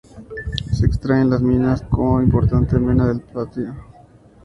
[0.73, 3.75] Se extrae en las minas como importante mena del platino.